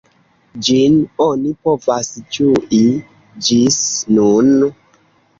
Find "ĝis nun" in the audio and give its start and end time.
3.49-4.49